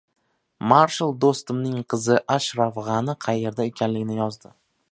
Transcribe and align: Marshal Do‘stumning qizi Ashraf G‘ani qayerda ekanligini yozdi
Marshal 0.69 1.13
Do‘stumning 1.25 1.83
qizi 1.95 2.17
Ashraf 2.37 2.79
G‘ani 2.89 3.15
qayerda 3.27 3.69
ekanligini 3.73 4.19
yozdi 4.23 4.53